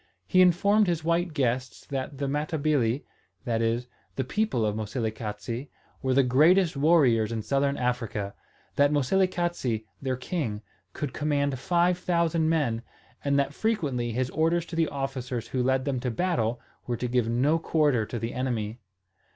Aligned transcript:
He 0.25 0.41
informed 0.41 0.87
his 0.87 1.03
white 1.03 1.31
guests 1.31 1.85
that 1.85 2.17
the 2.17 2.27
Matabili 2.27 3.03
that 3.45 3.61
is, 3.61 3.85
the 4.15 4.23
people 4.23 4.65
of 4.65 4.75
Moselekatse 4.75 5.67
were 6.01 6.15
the 6.15 6.23
greatest 6.23 6.75
warriors 6.75 7.31
in 7.31 7.43
Southern 7.43 7.77
Africa, 7.77 8.33
that 8.77 8.91
Moselekatse, 8.91 9.85
their 10.01 10.15
king, 10.17 10.63
could 10.93 11.13
command 11.13 11.59
five 11.59 11.99
thousand 11.99 12.49
men, 12.49 12.81
and 13.23 13.37
that 13.37 13.53
frequently 13.53 14.11
his 14.11 14.31
orders 14.31 14.65
to 14.65 14.75
the 14.75 14.87
officers 14.87 15.49
who 15.49 15.61
led 15.61 15.85
them 15.85 15.99
to 15.99 16.09
battle 16.09 16.59
were 16.87 16.97
to 16.97 17.07
give 17.07 17.29
no 17.29 17.59
quarter 17.59 18.03
to 18.03 18.17
the 18.17 18.33
enemy. 18.33 18.79